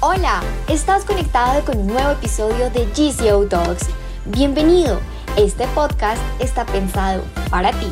Hola, 0.00 0.42
estás 0.68 1.06
conectado 1.06 1.64
con 1.64 1.78
un 1.78 1.86
nuevo 1.86 2.10
episodio 2.10 2.68
de 2.68 2.84
GCO 2.84 3.46
Talks. 3.48 3.86
Bienvenido, 4.26 5.00
este 5.38 5.66
podcast 5.68 6.22
está 6.38 6.66
pensado 6.66 7.24
para 7.48 7.70
ti. 7.70 7.86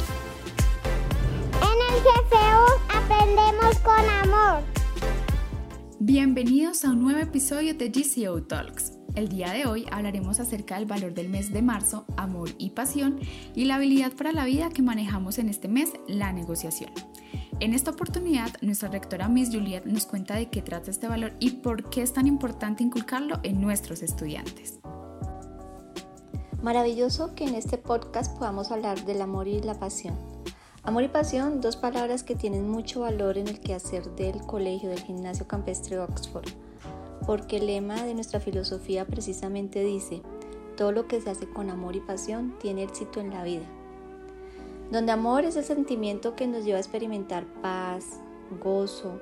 En 1.63 1.95
el 1.95 2.03
GCU 2.03 2.95
aprendemos 2.95 3.79
con 3.79 4.07
amor. 4.23 4.63
Bienvenidos 5.99 6.85
a 6.85 6.91
un 6.91 7.05
nuevo 7.05 7.21
episodio 7.21 7.75
de 7.75 7.89
GCO 7.89 8.43
Talks. 8.43 8.93
El 9.15 9.31
día 9.31 9.53
de 9.53 9.65
hoy 9.65 9.87
hablaremos 9.91 10.41
acerca 10.41 10.75
del 10.75 10.85
valor 10.85 11.15
del 11.15 11.31
mes 11.31 11.55
de 11.55 11.63
marzo, 11.63 12.05
amor 12.19 12.51
y 12.59 12.71
pasión, 12.71 13.19
y 13.55 13.65
la 13.65 13.77
habilidad 13.77 14.13
para 14.13 14.33
la 14.33 14.45
vida 14.45 14.69
que 14.69 14.83
manejamos 14.83 15.39
en 15.39 15.49
este 15.49 15.69
mes, 15.69 15.93
la 16.07 16.35
negociación. 16.35 16.91
En 17.61 17.73
esta 17.73 17.93
oportunidad, 17.93 18.51
nuestra 18.63 18.89
rectora 18.89 19.29
Miss 19.29 19.51
Juliet 19.51 19.85
nos 19.85 20.07
cuenta 20.07 20.35
de 20.35 20.51
qué 20.51 20.61
trata 20.61 20.91
este 20.91 21.07
valor 21.07 21.35
y 21.39 21.51
por 21.51 21.89
qué 21.89 22.03
es 22.03 22.13
tan 22.13 22.27
importante 22.27 22.83
inculcarlo 22.83 23.39
en 23.45 23.61
nuestros 23.61 24.03
estudiantes. 24.03 24.81
Maravilloso 26.63 27.35
que 27.35 27.45
en 27.45 27.55
este 27.55 27.79
podcast 27.79 28.37
podamos 28.37 28.73
hablar 28.73 29.05
del 29.05 29.23
amor 29.23 29.47
y 29.47 29.61
la 29.63 29.79
pasión. 29.79 30.17
Amor 30.83 31.05
y 31.05 31.09
pasión, 31.09 31.61
dos 31.61 31.77
palabras 31.77 32.25
que 32.25 32.35
tienen 32.35 32.69
mucho 32.69 33.01
valor 33.01 33.39
en 33.39 33.47
el 33.47 33.61
quehacer 33.61 34.11
del 34.17 34.41
colegio 34.41 34.91
del 34.91 35.01
gimnasio 35.01 35.47
campestre 35.47 35.99
Oxford, 36.01 36.49
porque 37.25 37.59
el 37.59 37.67
lema 37.67 38.03
de 38.03 38.15
nuestra 38.15 38.41
filosofía 38.41 39.07
precisamente 39.07 39.85
dice, 39.85 40.23
todo 40.77 40.91
lo 40.91 41.07
que 41.07 41.21
se 41.21 41.31
hace 41.31 41.49
con 41.49 41.71
amor 41.71 41.95
y 41.95 42.01
pasión 42.01 42.57
tiene 42.61 42.83
éxito 42.83 43.21
en 43.21 43.31
la 43.31 43.45
vida 43.45 43.65
donde 44.91 45.13
amor 45.13 45.45
es 45.45 45.57
el 45.57 45.65
sentimiento 45.65 46.35
que 46.35 46.47
nos 46.47 46.65
lleva 46.65 46.79
a 46.79 46.81
experimentar 46.81 47.45
paz, 47.63 48.21
gozo, 48.63 49.21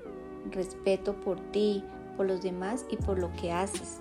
respeto 0.51 1.15
por 1.15 1.41
ti, 1.53 1.85
por 2.17 2.27
los 2.27 2.43
demás 2.43 2.85
y 2.91 2.97
por 2.97 3.19
lo 3.19 3.33
que 3.33 3.53
haces. 3.53 4.01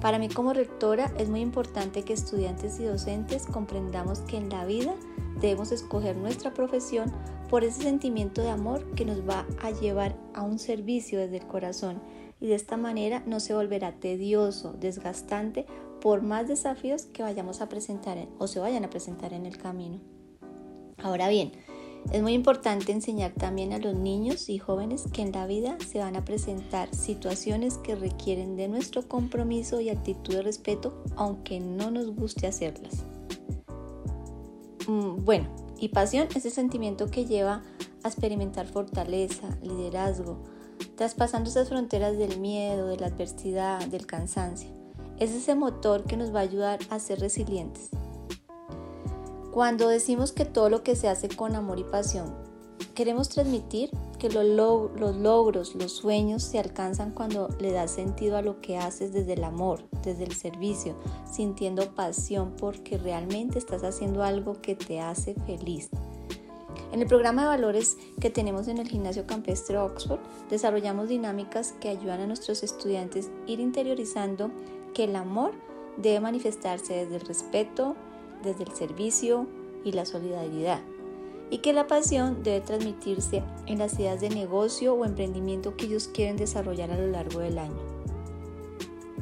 Para 0.00 0.18
mí 0.18 0.28
como 0.28 0.52
rectora 0.52 1.12
es 1.18 1.28
muy 1.28 1.40
importante 1.40 2.02
que 2.02 2.12
estudiantes 2.12 2.78
y 2.78 2.84
docentes 2.84 3.46
comprendamos 3.46 4.20
que 4.20 4.36
en 4.36 4.48
la 4.48 4.64
vida 4.64 4.94
debemos 5.40 5.72
escoger 5.72 6.16
nuestra 6.16 6.54
profesión 6.54 7.12
por 7.50 7.64
ese 7.64 7.82
sentimiento 7.82 8.42
de 8.42 8.50
amor 8.50 8.84
que 8.92 9.04
nos 9.04 9.28
va 9.28 9.46
a 9.60 9.70
llevar 9.70 10.16
a 10.34 10.42
un 10.42 10.58
servicio 10.58 11.18
desde 11.18 11.38
el 11.38 11.46
corazón 11.46 12.00
y 12.40 12.46
de 12.46 12.54
esta 12.54 12.76
manera 12.76 13.22
no 13.26 13.40
se 13.40 13.54
volverá 13.54 13.92
tedioso, 13.92 14.74
desgastante 14.74 15.66
por 16.00 16.22
más 16.22 16.46
desafíos 16.46 17.06
que 17.06 17.22
vayamos 17.22 17.60
a 17.60 17.68
presentar 17.68 18.18
o 18.38 18.46
se 18.46 18.60
vayan 18.60 18.84
a 18.84 18.90
presentar 18.90 19.32
en 19.32 19.46
el 19.46 19.56
camino. 19.56 20.17
Ahora 21.02 21.28
bien, 21.28 21.52
es 22.12 22.22
muy 22.22 22.32
importante 22.32 22.90
enseñar 22.90 23.32
también 23.32 23.72
a 23.72 23.78
los 23.78 23.94
niños 23.94 24.48
y 24.48 24.58
jóvenes 24.58 25.04
que 25.12 25.20
en 25.20 25.32
la 25.32 25.46
vida 25.46 25.76
se 25.86 25.98
van 25.98 26.16
a 26.16 26.24
presentar 26.24 26.94
situaciones 26.94 27.76
que 27.78 27.94
requieren 27.94 28.56
de 28.56 28.66
nuestro 28.68 29.06
compromiso 29.06 29.80
y 29.80 29.90
actitud 29.90 30.34
de 30.34 30.42
respeto, 30.42 31.02
aunque 31.16 31.60
no 31.60 31.90
nos 31.90 32.14
guste 32.14 32.46
hacerlas. 32.46 33.04
Mm, 34.86 35.24
bueno, 35.24 35.48
y 35.78 35.88
pasión 35.88 36.28
es 36.34 36.46
el 36.46 36.52
sentimiento 36.52 37.10
que 37.10 37.26
lleva 37.26 37.62
a 38.02 38.08
experimentar 38.08 38.66
fortaleza, 38.66 39.58
liderazgo, 39.62 40.42
traspasando 40.96 41.50
esas 41.50 41.68
fronteras 41.68 42.16
del 42.16 42.40
miedo, 42.40 42.88
de 42.88 42.96
la 42.96 43.08
adversidad, 43.08 43.86
del 43.86 44.06
cansancio. 44.06 44.70
Es 45.18 45.32
ese 45.32 45.54
motor 45.54 46.04
que 46.04 46.16
nos 46.16 46.34
va 46.34 46.38
a 46.38 46.44
ayudar 46.44 46.78
a 46.88 46.98
ser 47.00 47.20
resilientes. 47.20 47.90
Cuando 49.58 49.88
decimos 49.88 50.30
que 50.30 50.44
todo 50.44 50.70
lo 50.70 50.84
que 50.84 50.94
se 50.94 51.08
hace 51.08 51.28
con 51.28 51.56
amor 51.56 51.80
y 51.80 51.82
pasión, 51.82 52.32
queremos 52.94 53.28
transmitir 53.28 53.90
que 54.20 54.30
los, 54.30 54.46
logros, 54.46 55.74
los 55.74 55.90
sueños 55.90 56.44
se 56.44 56.60
alcanzan 56.60 57.10
cuando 57.10 57.48
le 57.58 57.72
das 57.72 57.90
sentido 57.90 58.36
a 58.36 58.42
lo 58.42 58.60
que 58.60 58.78
haces 58.78 59.12
desde 59.12 59.32
el 59.32 59.42
amor, 59.42 59.82
desde 60.04 60.22
el 60.22 60.36
servicio, 60.36 60.94
sintiendo 61.28 61.92
pasión 61.96 62.54
porque 62.56 62.98
realmente 62.98 63.58
estás 63.58 63.82
haciendo 63.82 64.22
algo 64.22 64.62
que 64.62 64.76
te 64.76 65.00
hace 65.00 65.34
feliz. 65.44 65.90
En 66.92 67.02
el 67.02 67.08
programa 67.08 67.42
de 67.42 67.48
valores 67.48 67.96
que 68.20 68.30
tenemos 68.30 68.68
en 68.68 68.78
el 68.78 68.86
gimnasio 68.86 69.26
campestre 69.26 69.76
Oxford, 69.76 70.20
desarrollamos 70.50 71.08
dinámicas 71.08 71.74
que 71.80 71.88
ayudan 71.88 72.20
a 72.20 72.28
nuestros 72.28 72.62
estudiantes 72.62 73.28
ir 73.48 73.58
interiorizando 73.58 74.52
que 74.94 75.02
el 75.02 75.16
amor 75.16 75.50
debe 75.96 76.20
manifestarse 76.20 76.94
desde 76.94 77.16
el 77.16 77.22
respeto, 77.22 77.96
desde 78.42 78.64
el 78.64 78.72
servicio 78.72 79.46
y 79.84 79.92
la 79.92 80.04
solidaridad, 80.04 80.80
y 81.50 81.58
que 81.58 81.72
la 81.72 81.86
pasión 81.86 82.42
debe 82.42 82.60
transmitirse 82.60 83.42
en 83.66 83.78
las 83.78 83.98
ideas 83.98 84.20
de 84.20 84.30
negocio 84.30 84.94
o 84.94 85.04
emprendimiento 85.04 85.76
que 85.76 85.86
ellos 85.86 86.08
quieren 86.08 86.36
desarrollar 86.36 86.90
a 86.90 86.98
lo 86.98 87.06
largo 87.06 87.40
del 87.40 87.58
año. 87.58 87.78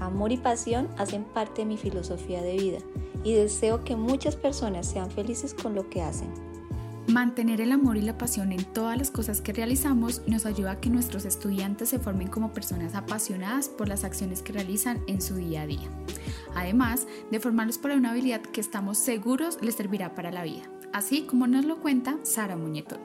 Amor 0.00 0.32
y 0.32 0.36
pasión 0.36 0.88
hacen 0.98 1.24
parte 1.24 1.62
de 1.62 1.66
mi 1.66 1.76
filosofía 1.76 2.42
de 2.42 2.56
vida 2.56 2.78
y 3.24 3.34
deseo 3.34 3.82
que 3.82 3.96
muchas 3.96 4.36
personas 4.36 4.86
sean 4.86 5.10
felices 5.10 5.54
con 5.54 5.74
lo 5.74 5.88
que 5.88 6.02
hacen. 6.02 6.32
Mantener 7.08 7.60
el 7.60 7.70
amor 7.70 7.96
y 7.96 8.02
la 8.02 8.18
pasión 8.18 8.50
en 8.50 8.64
todas 8.64 8.98
las 8.98 9.12
cosas 9.12 9.40
que 9.40 9.52
realizamos 9.52 10.22
nos 10.26 10.44
ayuda 10.44 10.72
a 10.72 10.80
que 10.80 10.90
nuestros 10.90 11.24
estudiantes 11.24 11.90
se 11.90 12.00
formen 12.00 12.26
como 12.26 12.52
personas 12.52 12.96
apasionadas 12.96 13.68
por 13.68 13.88
las 13.88 14.02
acciones 14.02 14.42
que 14.42 14.52
realizan 14.52 15.00
en 15.06 15.22
su 15.22 15.36
día 15.36 15.62
a 15.62 15.66
día. 15.66 15.88
Además 16.56 17.06
de 17.30 17.38
formarlos 17.38 17.78
para 17.78 17.94
una 17.94 18.10
habilidad 18.10 18.40
que 18.40 18.60
estamos 18.60 18.98
seguros 18.98 19.58
les 19.62 19.76
servirá 19.76 20.16
para 20.16 20.32
la 20.32 20.42
vida, 20.42 20.64
así 20.92 21.22
como 21.22 21.46
nos 21.46 21.64
lo 21.64 21.78
cuenta 21.78 22.16
Sara 22.24 22.56
Muñetón. 22.56 22.98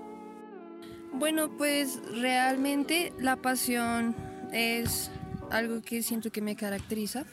Bueno, 1.14 1.52
pues 1.56 2.00
realmente 2.20 3.14
la 3.20 3.36
pasión 3.36 4.16
es 4.52 5.12
algo 5.52 5.82
que 5.82 6.02
siento 6.02 6.32
que 6.32 6.42
me 6.42 6.56
caracteriza, 6.56 7.26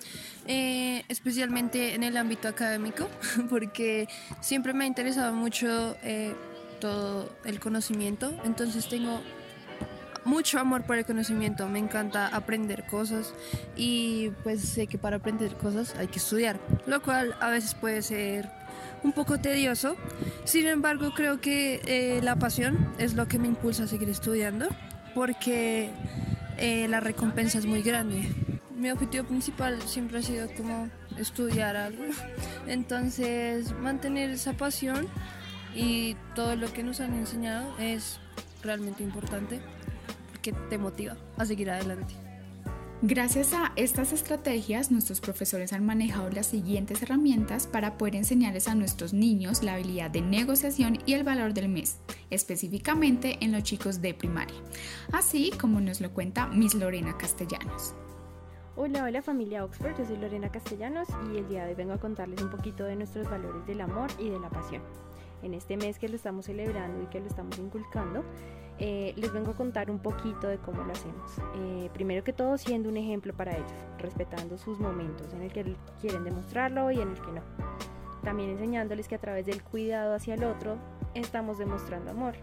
eh, 0.46 1.02
especialmente 1.08 1.94
en 1.94 2.02
el 2.02 2.16
ámbito 2.18 2.48
académico, 2.48 3.08
porque 3.48 4.06
siempre 4.40 4.74
me 4.74 4.84
ha 4.84 4.86
interesado 4.86 5.32
mucho 5.32 5.96
eh, 6.02 6.34
todo 6.78 7.30
el 7.44 7.60
conocimiento, 7.60 8.32
entonces 8.44 8.88
tengo 8.88 9.20
mucho 10.24 10.58
amor 10.58 10.82
por 10.84 10.98
el 10.98 11.06
conocimiento, 11.06 11.66
me 11.68 11.78
encanta 11.78 12.28
aprender 12.28 12.86
cosas 12.86 13.34
y 13.76 14.30
pues 14.42 14.60
sé 14.60 14.86
que 14.86 14.98
para 14.98 15.16
aprender 15.16 15.56
cosas 15.56 15.94
hay 15.96 16.08
que 16.08 16.18
estudiar, 16.18 16.60
lo 16.86 17.02
cual 17.02 17.34
a 17.40 17.48
veces 17.48 17.74
puede 17.74 18.02
ser 18.02 18.50
un 19.02 19.12
poco 19.12 19.38
tedioso, 19.38 19.96
sin 20.44 20.66
embargo 20.66 21.12
creo 21.14 21.40
que 21.40 21.80
eh, 21.86 22.20
la 22.22 22.36
pasión 22.36 22.92
es 22.98 23.14
lo 23.14 23.26
que 23.26 23.38
me 23.38 23.48
impulsa 23.48 23.84
a 23.84 23.86
seguir 23.86 24.08
estudiando 24.10 24.68
porque 25.14 25.90
eh, 26.58 26.86
la 26.88 27.00
recompensa 27.00 27.58
es 27.58 27.66
muy 27.66 27.82
grande. 27.82 28.28
Mi 28.76 28.90
objetivo 28.90 29.24
principal 29.24 29.80
siempre 29.82 30.18
ha 30.18 30.22
sido 30.22 30.48
como 30.56 30.88
estudiar 31.16 31.76
algo, 31.76 32.04
entonces 32.66 33.72
mantener 33.72 34.30
esa 34.30 34.52
pasión 34.52 35.08
y 35.74 36.16
todo 36.34 36.56
lo 36.56 36.72
que 36.72 36.82
nos 36.82 37.00
han 37.00 37.14
enseñado 37.14 37.76
es 37.78 38.18
realmente 38.62 39.02
importante 39.02 39.60
porque 40.30 40.52
te 40.52 40.78
motiva 40.78 41.16
a 41.36 41.44
seguir 41.44 41.70
adelante. 41.70 42.14
Gracias 43.00 43.52
a 43.52 43.72
estas 43.76 44.12
estrategias, 44.12 44.90
nuestros 44.90 45.20
profesores 45.20 45.72
han 45.72 45.86
manejado 45.86 46.30
las 46.30 46.48
siguientes 46.48 47.00
herramientas 47.00 47.68
para 47.68 47.96
poder 47.96 48.16
enseñarles 48.16 48.66
a 48.66 48.74
nuestros 48.74 49.12
niños 49.12 49.62
la 49.62 49.74
habilidad 49.74 50.10
de 50.10 50.20
negociación 50.20 50.98
y 51.06 51.12
el 51.12 51.22
valor 51.22 51.54
del 51.54 51.68
mes, 51.68 52.00
específicamente 52.30 53.38
en 53.40 53.52
los 53.52 53.62
chicos 53.62 54.02
de 54.02 54.14
primaria, 54.14 54.56
así 55.12 55.52
como 55.60 55.80
nos 55.80 56.00
lo 56.00 56.10
cuenta 56.10 56.48
Miss 56.48 56.74
Lorena 56.74 57.16
Castellanos. 57.16 57.94
Hola, 58.74 59.04
hola 59.04 59.22
familia 59.22 59.64
Oxford, 59.64 59.96
yo 59.96 60.04
soy 60.04 60.16
Lorena 60.16 60.50
Castellanos 60.50 61.06
y 61.32 61.38
el 61.38 61.48
día 61.48 61.64
de 61.64 61.70
hoy 61.70 61.76
vengo 61.76 61.92
a 61.92 62.00
contarles 62.00 62.42
un 62.42 62.50
poquito 62.50 62.82
de 62.82 62.96
nuestros 62.96 63.30
valores 63.30 63.64
del 63.68 63.80
amor 63.80 64.10
y 64.18 64.28
de 64.28 64.40
la 64.40 64.50
pasión 64.50 64.82
en 65.42 65.54
este 65.54 65.76
mes 65.76 65.98
que 65.98 66.08
lo 66.08 66.16
estamos 66.16 66.46
celebrando 66.46 67.02
y 67.02 67.06
que 67.06 67.20
lo 67.20 67.26
estamos 67.26 67.58
inculcando, 67.58 68.24
eh, 68.78 69.12
les 69.16 69.32
vengo 69.32 69.50
a 69.50 69.54
contar 69.54 69.90
un 69.90 69.98
poquito 69.98 70.46
de 70.46 70.58
cómo 70.58 70.84
lo 70.84 70.92
hacemos. 70.92 71.32
Eh, 71.56 71.90
primero 71.92 72.22
que 72.22 72.32
todo, 72.32 72.56
siendo 72.58 72.88
un 72.88 72.96
ejemplo 72.96 73.34
para 73.34 73.56
ellos, 73.56 73.72
respetando 73.98 74.56
sus 74.56 74.78
momentos 74.78 75.32
en 75.32 75.42
el 75.42 75.52
que 75.52 75.74
quieren 76.00 76.24
demostrarlo 76.24 76.90
y 76.90 77.00
en 77.00 77.10
el 77.10 77.20
que 77.20 77.32
no. 77.32 77.42
También 78.22 78.50
enseñándoles 78.50 79.08
que 79.08 79.14
a 79.14 79.20
través 79.20 79.46
del 79.46 79.62
cuidado 79.62 80.14
hacia 80.14 80.34
el 80.34 80.44
otro 80.44 80.76
estamos 81.14 81.58
demostrando 81.58 82.10
amor 82.10 82.34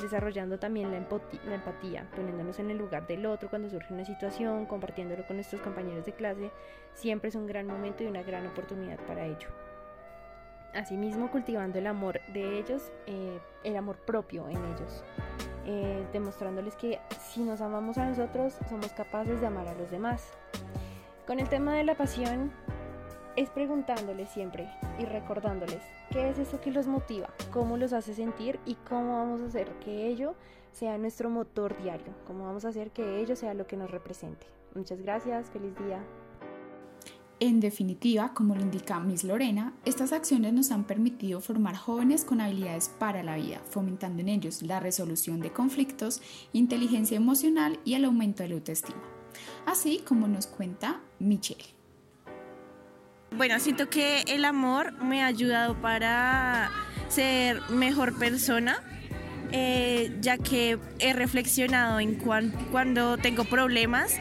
desarrollando 0.00 0.58
también 0.58 0.90
la, 0.90 1.06
la, 1.46 1.54
empatía, 1.54 2.08
poniéndonos 2.14 2.58
en 2.58 2.70
el 2.70 2.78
lugar 2.78 3.06
del 3.06 3.26
otro 3.26 3.48
cuando 3.50 3.68
surge 3.68 3.92
una 3.92 4.04
situación, 4.04 4.66
compartiéndolo 4.66 5.26
con 5.26 5.36
nuestros 5.36 5.60
compañeros 5.60 6.06
de 6.06 6.12
clase, 6.12 6.50
siempre 6.94 7.28
es 7.28 7.34
un 7.34 7.46
gran 7.46 7.66
momento 7.66 8.02
y 8.02 8.06
una 8.06 8.22
gran 8.22 8.46
oportunidad 8.46 8.98
para 9.06 9.26
ello. 9.26 9.48
Asimismo, 10.74 11.30
cultivando 11.30 11.78
el 11.78 11.86
amor 11.86 12.20
de 12.32 12.58
ellos, 12.58 12.92
eh, 13.06 13.40
el 13.64 13.76
amor 13.76 13.96
propio 13.98 14.48
en 14.48 14.56
ellos, 14.56 15.04
eh, 15.66 16.06
demostrándoles 16.12 16.76
que 16.76 17.00
si 17.20 17.42
nos 17.42 17.60
amamos 17.60 17.98
a 17.98 18.06
nosotros, 18.06 18.56
somos 18.68 18.92
capaces 18.92 19.40
de 19.40 19.46
amar 19.46 19.66
a 19.68 19.74
los 19.74 19.90
demás. 19.90 20.32
Con 21.26 21.40
el 21.40 21.48
tema 21.48 21.74
de 21.74 21.84
la 21.84 21.96
pasión, 21.96 22.52
es 23.36 23.50
preguntándoles 23.50 24.28
siempre 24.28 24.68
y 24.98 25.04
recordándoles 25.04 25.82
qué 26.10 26.30
es 26.30 26.38
eso 26.38 26.60
que 26.60 26.70
los 26.70 26.86
motiva, 26.86 27.30
cómo 27.52 27.76
los 27.76 27.92
hace 27.92 28.14
sentir 28.14 28.58
y 28.66 28.74
cómo 28.74 29.18
vamos 29.18 29.40
a 29.40 29.46
hacer 29.46 29.68
que 29.78 30.08
ello 30.08 30.34
sea 30.72 30.98
nuestro 30.98 31.30
motor 31.30 31.80
diario, 31.82 32.12
cómo 32.26 32.44
vamos 32.44 32.64
a 32.64 32.68
hacer 32.68 32.90
que 32.90 33.20
ello 33.20 33.36
sea 33.36 33.54
lo 33.54 33.66
que 33.66 33.76
nos 33.76 33.90
represente. 33.90 34.46
Muchas 34.74 35.00
gracias, 35.00 35.50
feliz 35.50 35.74
día. 35.76 36.00
En 37.42 37.58
definitiva, 37.58 38.34
como 38.34 38.54
lo 38.54 38.60
indica 38.60 39.00
Miss 39.00 39.24
Lorena, 39.24 39.72
estas 39.86 40.12
acciones 40.12 40.52
nos 40.52 40.70
han 40.70 40.84
permitido 40.84 41.40
formar 41.40 41.74
jóvenes 41.74 42.22
con 42.22 42.42
habilidades 42.42 42.90
para 42.90 43.22
la 43.22 43.36
vida, 43.36 43.62
fomentando 43.70 44.20
en 44.20 44.28
ellos 44.28 44.60
la 44.60 44.78
resolución 44.78 45.40
de 45.40 45.50
conflictos, 45.50 46.20
inteligencia 46.52 47.16
emocional 47.16 47.80
y 47.86 47.94
el 47.94 48.04
aumento 48.04 48.42
de 48.42 48.50
la 48.50 48.56
autoestima. 48.56 49.00
Así 49.64 50.02
como 50.06 50.28
nos 50.28 50.46
cuenta 50.46 51.00
Michelle. 51.18 51.64
Bueno, 53.34 53.58
siento 53.58 53.88
que 53.88 54.20
el 54.26 54.44
amor 54.44 54.92
me 55.02 55.22
ha 55.22 55.26
ayudado 55.26 55.80
para 55.80 56.70
ser 57.08 57.62
mejor 57.70 58.18
persona, 58.18 58.84
eh, 59.52 60.12
ya 60.20 60.38
que 60.38 60.78
he 60.98 61.12
reflexionado 61.12 62.00
en 62.00 62.14
cuando 62.14 63.18
tengo 63.18 63.44
problemas 63.44 64.14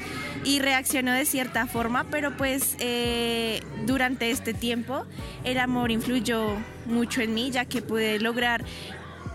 y 0.43 0.59
reacciono 0.59 1.11
de 1.11 1.25
cierta 1.25 1.67
forma, 1.67 2.05
pero 2.09 2.35
pues 2.37 2.75
eh, 2.79 3.61
durante 3.85 4.31
este 4.31 4.53
tiempo 4.53 5.05
el 5.43 5.59
amor 5.59 5.91
influyó 5.91 6.55
mucho 6.85 7.21
en 7.21 7.33
mí, 7.33 7.51
ya 7.51 7.65
que 7.65 7.81
pude 7.81 8.19
lograr 8.19 8.63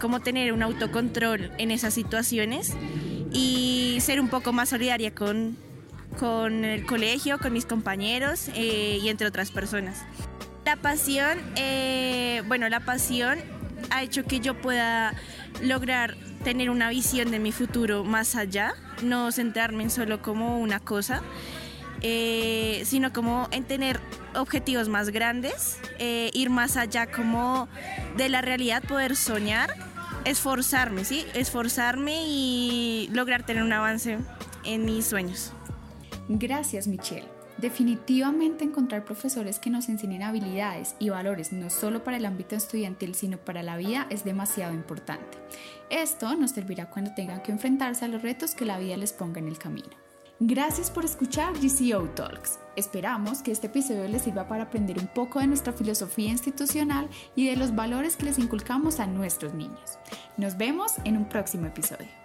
como 0.00 0.20
tener 0.20 0.52
un 0.52 0.62
autocontrol 0.62 1.52
en 1.58 1.70
esas 1.70 1.94
situaciones 1.94 2.74
y 3.32 3.98
ser 4.00 4.20
un 4.20 4.28
poco 4.28 4.52
más 4.52 4.70
solidaria 4.70 5.14
con, 5.14 5.56
con 6.18 6.64
el 6.64 6.86
colegio, 6.86 7.38
con 7.38 7.52
mis 7.52 7.66
compañeros 7.66 8.48
eh, 8.54 8.98
y 9.02 9.08
entre 9.08 9.26
otras 9.26 9.50
personas. 9.50 10.02
La 10.64 10.76
pasión, 10.76 11.38
eh, 11.56 12.42
bueno, 12.46 12.68
la 12.68 12.80
pasión 12.80 13.38
ha 13.90 14.02
hecho 14.02 14.24
que 14.24 14.40
yo 14.40 14.60
pueda 14.60 15.14
lograr 15.62 16.16
tener 16.42 16.70
una 16.70 16.88
visión 16.90 17.30
de 17.30 17.38
mi 17.38 17.52
futuro 17.52 18.04
más 18.04 18.36
allá, 18.36 18.74
no 19.02 19.32
centrarme 19.32 19.84
en 19.84 19.90
solo 19.90 20.20
como 20.22 20.60
una 20.60 20.80
cosa, 20.80 21.22
eh, 22.02 22.82
sino 22.84 23.12
como 23.12 23.48
en 23.50 23.64
tener 23.64 23.98
objetivos 24.34 24.88
más 24.88 25.10
grandes, 25.10 25.78
eh, 25.98 26.30
ir 26.34 26.50
más 26.50 26.76
allá 26.76 27.10
como 27.10 27.68
de 28.16 28.28
la 28.28 28.42
realidad, 28.42 28.82
poder 28.82 29.16
soñar, 29.16 29.74
esforzarme, 30.24 31.04
¿sí? 31.04 31.24
Esforzarme 31.34 32.24
y 32.26 33.08
lograr 33.12 33.46
tener 33.46 33.62
un 33.62 33.72
avance 33.72 34.18
en 34.64 34.84
mis 34.84 35.06
sueños. 35.06 35.52
Gracias, 36.28 36.86
Michelle. 36.86 37.33
Definitivamente 37.64 38.62
encontrar 38.62 39.06
profesores 39.06 39.58
que 39.58 39.70
nos 39.70 39.88
enseñen 39.88 40.22
habilidades 40.22 40.96
y 40.98 41.08
valores 41.08 41.50
no 41.50 41.70
solo 41.70 42.04
para 42.04 42.18
el 42.18 42.26
ámbito 42.26 42.54
estudiantil, 42.54 43.14
sino 43.14 43.38
para 43.38 43.62
la 43.62 43.78
vida 43.78 44.06
es 44.10 44.22
demasiado 44.22 44.74
importante. 44.74 45.38
Esto 45.88 46.36
nos 46.36 46.50
servirá 46.50 46.90
cuando 46.90 47.14
tengan 47.14 47.42
que 47.42 47.52
enfrentarse 47.52 48.04
a 48.04 48.08
los 48.08 48.20
retos 48.20 48.54
que 48.54 48.66
la 48.66 48.76
vida 48.76 48.98
les 48.98 49.14
ponga 49.14 49.38
en 49.38 49.48
el 49.48 49.56
camino. 49.56 49.88
Gracias 50.40 50.90
por 50.90 51.06
escuchar 51.06 51.54
GCO 51.54 52.06
Talks. 52.10 52.58
Esperamos 52.76 53.40
que 53.40 53.52
este 53.52 53.68
episodio 53.68 54.06
les 54.08 54.20
sirva 54.20 54.46
para 54.46 54.64
aprender 54.64 54.98
un 54.98 55.06
poco 55.06 55.40
de 55.40 55.46
nuestra 55.46 55.72
filosofía 55.72 56.28
institucional 56.28 57.08
y 57.34 57.46
de 57.46 57.56
los 57.56 57.74
valores 57.74 58.16
que 58.16 58.26
les 58.26 58.38
inculcamos 58.38 59.00
a 59.00 59.06
nuestros 59.06 59.54
niños. 59.54 59.98
Nos 60.36 60.58
vemos 60.58 60.92
en 61.04 61.16
un 61.16 61.30
próximo 61.30 61.64
episodio. 61.64 62.23